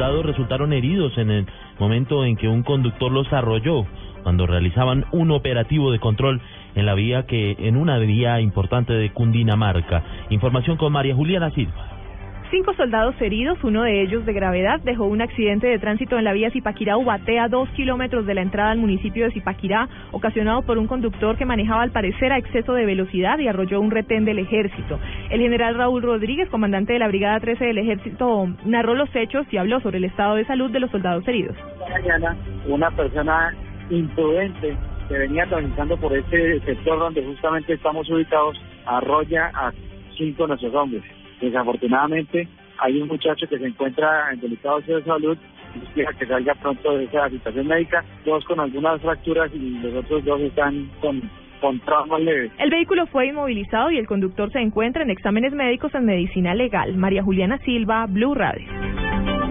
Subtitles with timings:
[0.00, 1.46] Soldados resultaron heridos en el
[1.78, 3.84] momento en que un conductor los arrolló
[4.22, 6.40] cuando realizaban un operativo de control
[6.74, 10.02] en la vía que en una vía importante de Cundinamarca.
[10.30, 11.99] Información con María Juliana Silva.
[12.50, 16.32] Cinco soldados heridos, uno de ellos de gravedad, dejó un accidente de tránsito en la
[16.32, 20.88] vía Zipaquirá-Ubaté a dos kilómetros de la entrada al municipio de Zipaquirá, ocasionado por un
[20.88, 24.98] conductor que manejaba al parecer a exceso de velocidad y arrolló un retén del ejército.
[25.30, 29.56] El general Raúl Rodríguez, comandante de la Brigada 13 del ejército, narró los hechos y
[29.56, 31.56] habló sobre el estado de salud de los soldados heridos.
[31.88, 33.54] mañana una persona
[33.90, 34.76] imprudente
[35.08, 39.72] que venía transitando por este sector donde justamente estamos ubicados arrolla a
[40.16, 41.04] cinco nuestros hombres.
[41.40, 45.38] Desafortunadamente hay un muchacho que se encuentra en delicado de salud
[45.82, 50.24] espera que salga pronto de esa situación médica, dos con algunas fracturas y los otros
[50.24, 51.22] dos están con
[51.60, 51.78] con
[52.24, 52.50] leves.
[52.58, 56.96] El vehículo fue inmovilizado y el conductor se encuentra en exámenes médicos en medicina legal.
[56.96, 58.79] María Juliana Silva, Blue Radio.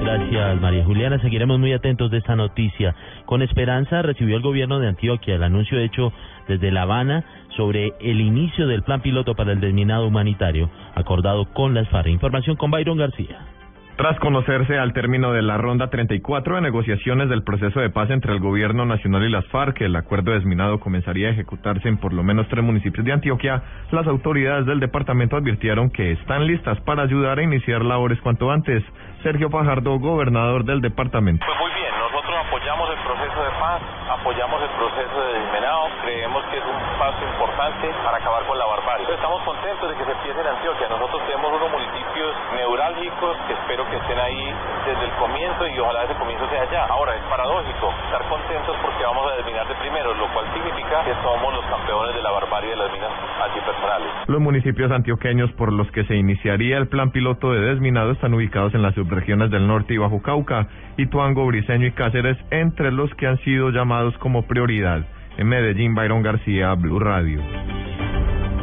[0.00, 1.18] Gracias, María Juliana.
[1.20, 2.94] Seguiremos muy atentos de esta noticia.
[3.26, 6.12] Con esperanza recibió el gobierno de Antioquia el anuncio hecho
[6.46, 7.24] desde La Habana
[7.56, 12.08] sobre el inicio del plan piloto para el desminado humanitario acordado con las FARC.
[12.08, 13.57] Información con Byron García.
[13.98, 18.32] Tras conocerse al término de la ronda 34 de negociaciones del proceso de paz entre
[18.32, 22.22] el gobierno nacional y las FARC, el acuerdo desminado comenzaría a ejecutarse en por lo
[22.22, 27.40] menos tres municipios de Antioquia, las autoridades del departamento advirtieron que están listas para ayudar
[27.40, 28.84] a iniciar labores cuanto antes.
[29.24, 31.44] Sergio Fajardo, gobernador del departamento.
[31.44, 33.82] Pues muy bien, nosotros apoyamos el proceso de paz,
[34.14, 38.66] apoyamos el proceso de desminado, creemos que es un paso importante para acabar con la
[38.66, 39.02] barbarie.
[39.12, 40.86] Estamos contentos de que se empiece en Antioquia.
[40.94, 44.54] Nosotros tenemos unos municipios neurálgicos que espero que estén ahí
[44.86, 46.86] desde el comienzo y ojalá ese comienzo sea allá.
[46.86, 51.14] Ahora, es paradójico estar contentos porque vamos a desminar de primero, lo cual significa que
[51.18, 53.10] somos los campeones de la barbarie de las minas
[53.42, 54.08] antipersonales.
[54.28, 58.72] Los municipios antioqueños por los que se iniciaría el plan piloto de desminado están ubicados
[58.74, 63.26] en las subregiones del norte y Bajo Cauca, Ituango, Briceño y Cáceres, entre los que
[63.26, 65.02] han sido llamados como prioridad.
[65.38, 67.40] En Medellín, Byron García, Blue Radio.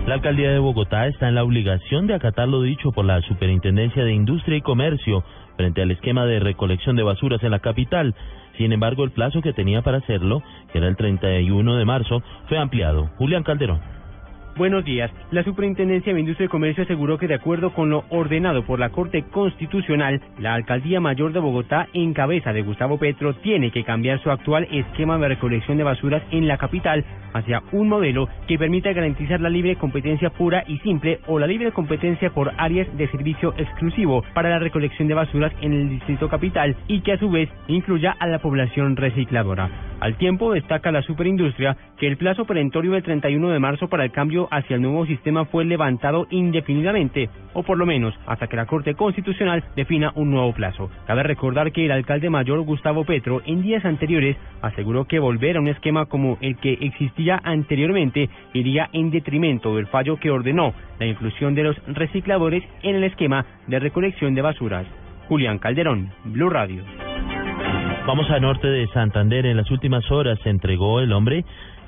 [0.07, 4.03] La alcaldía de Bogotá está en la obligación de acatar lo dicho por la Superintendencia
[4.03, 5.23] de Industria y Comercio
[5.55, 8.13] frente al esquema de recolección de basuras en la capital.
[8.57, 10.43] Sin embargo, el plazo que tenía para hacerlo,
[10.73, 13.09] que era el 31 de marzo, fue ampliado.
[13.15, 13.94] Julián Calderón.
[14.57, 15.11] Buenos días.
[15.31, 18.89] La Superintendencia de Industria y Comercio aseguró que de acuerdo con lo ordenado por la
[18.89, 24.23] Corte Constitucional, la Alcaldía Mayor de Bogotá, en cabeza de Gustavo Petro, tiene que cambiar
[24.23, 28.93] su actual esquema de recolección de basuras en la capital hacia un modelo que permita
[28.93, 33.53] garantizar la libre competencia pura y simple o la libre competencia por áreas de servicio
[33.57, 37.49] exclusivo para la recolección de basuras en el Distrito Capital y que a su vez
[37.67, 39.69] incluya a la población recicladora.
[39.99, 44.11] Al tiempo destaca la superindustria que el plazo perentorio del 31 de marzo para el
[44.11, 48.65] cambio hacia el nuevo sistema fue levantado indefinidamente, o por lo menos hasta que la
[48.65, 50.89] Corte Constitucional defina un nuevo plazo.
[51.07, 55.61] Cabe recordar que el alcalde mayor Gustavo Petro en días anteriores aseguró que volver a
[55.61, 61.05] un esquema como el que existía anteriormente iría en detrimento del fallo que ordenó la
[61.05, 64.85] inclusión de los recicladores en el esquema de recolección de basuras.
[65.27, 66.83] Julián Calderón, Blue Radio.
[68.07, 69.47] Vamos al norte de Santander.
[69.47, 71.43] En las últimas horas se entregó el hombre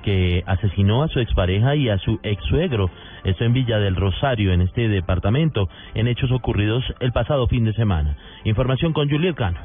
[0.07, 2.90] que asesinó a su expareja y a su ex suegro.
[3.25, 7.73] Esto en Villa del Rosario, en este departamento, en hechos ocurridos el pasado fin de
[7.73, 8.16] semana.
[8.45, 9.59] Información con Juliet Cano.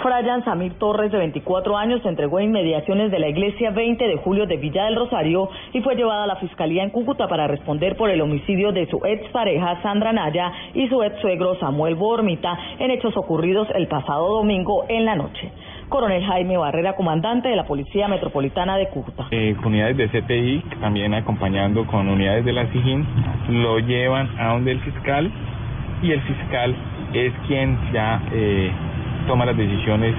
[0.00, 4.16] Frayan Samir Torres, de 24 años, se entregó en inmediaciones de la iglesia 20 de
[4.18, 7.96] julio de Villa del Rosario y fue llevada a la fiscalía en Cúcuta para responder
[7.96, 12.56] por el homicidio de su ex pareja Sandra Naya y su ex suegro Samuel Bormita
[12.78, 15.50] en hechos ocurridos el pasado domingo en la noche.
[15.90, 19.26] Coronel Jaime Barrera, comandante de la Policía Metropolitana de Cúcuta.
[19.32, 23.04] Eh, unidades de CTI, también acompañando con unidades de la SIGIN,
[23.48, 25.30] lo llevan a donde el fiscal
[26.00, 26.74] y el fiscal
[27.12, 28.70] es quien ya eh,
[29.26, 30.14] toma las decisiones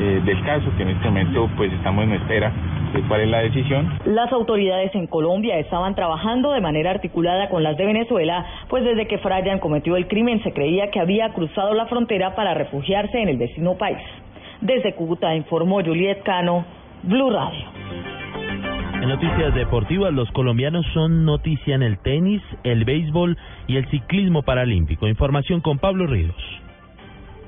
[0.00, 2.52] eh, del caso, que en este momento pues estamos en espera
[2.92, 3.92] de cuál es la decisión.
[4.04, 9.06] Las autoridades en Colombia estaban trabajando de manera articulada con las de Venezuela, pues desde
[9.06, 13.28] que Frayan cometió el crimen se creía que había cruzado la frontera para refugiarse en
[13.28, 14.02] el vecino país.
[14.62, 16.64] Desde Cúcuta informó Juliet Cano,
[17.02, 17.66] Blue Radio.
[19.02, 23.36] En noticias deportivas, los colombianos son noticia en el tenis, el béisbol
[23.66, 25.08] y el ciclismo paralímpico.
[25.08, 26.36] Información con Pablo Ríos.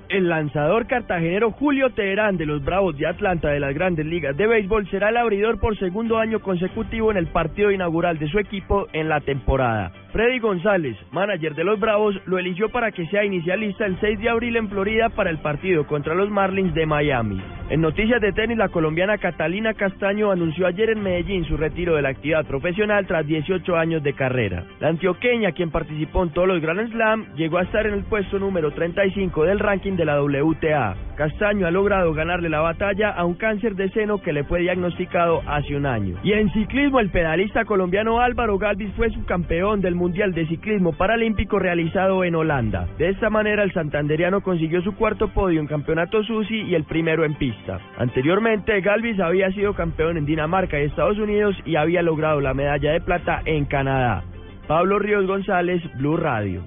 [0.09, 4.49] El lanzador cartagenero Julio Teherán de los Bravos de Atlanta de las grandes ligas de
[4.49, 8.89] béisbol será el abridor por segundo año consecutivo en el partido inaugural de su equipo
[8.93, 9.93] en la temporada.
[10.15, 14.29] Freddy González, manager de los Bravos, lo eligió para que sea inicialista el 6 de
[14.29, 17.43] abril en Florida para el partido contra los Marlins de Miami.
[17.71, 22.03] En noticias de tenis, la colombiana Catalina Castaño anunció ayer en Medellín su retiro de
[22.03, 24.65] la actividad profesional tras 18 años de carrera.
[24.81, 28.39] La antioqueña, quien participó en todos los Grand Slam, llegó a estar en el puesto
[28.39, 30.95] número 35 del ranking de la WTA.
[31.17, 35.43] Castaño ha logrado ganarle la batalla a un cáncer de seno que le fue diagnosticado
[35.47, 36.17] hace un año.
[36.23, 41.59] Y en ciclismo, el pedalista colombiano Álvaro Galvis fue subcampeón del Mundial de Ciclismo Paralímpico
[41.59, 42.89] realizado en Holanda.
[42.99, 47.25] De esta manera, el santanderiano consiguió su cuarto podio en Campeonato Susi y el primero
[47.25, 47.54] en pista.
[47.99, 52.93] Anteriormente, Galvis había sido campeón en Dinamarca y Estados Unidos y había logrado la medalla
[52.93, 54.25] de plata en Canadá.
[54.67, 56.63] Pablo Ríos González, Blue Radio.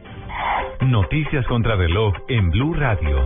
[0.81, 3.23] Noticias contra reloj en Blue Radio.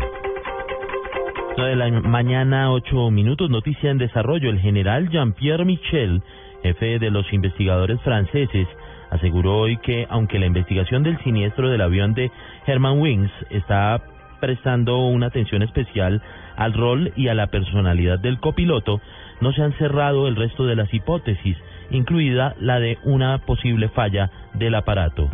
[1.57, 3.49] de la mañana, ocho minutos.
[3.49, 4.49] Noticia en desarrollo.
[4.49, 6.23] El general Jean-Pierre Michel,
[6.63, 8.67] jefe de los investigadores franceses,
[9.11, 12.31] aseguró hoy que, aunque la investigación del siniestro del avión de
[12.65, 14.01] Herman Wings está
[14.41, 16.21] prestando una atención especial
[16.57, 18.99] al rol y a la personalidad del copiloto,
[19.39, 21.55] no se han cerrado el resto de las hipótesis,
[21.91, 25.29] incluida la de una posible falla del aparato.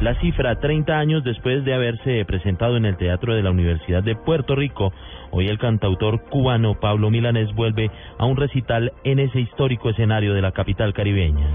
[0.00, 4.16] La cifra, 30 años después de haberse presentado en el Teatro de la Universidad de
[4.16, 4.92] Puerto Rico,
[5.30, 10.42] hoy el cantautor cubano Pablo Milanés vuelve a un recital en ese histórico escenario de
[10.42, 11.46] la capital caribeña.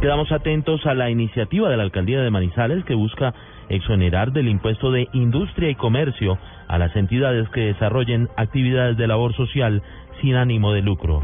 [0.00, 3.34] Quedamos atentos a la iniciativa de la Alcaldía de Manizales que busca
[3.72, 6.38] exonerar del impuesto de industria y comercio
[6.68, 9.82] a las entidades que desarrollen actividades de labor social
[10.20, 11.22] sin ánimo de lucro.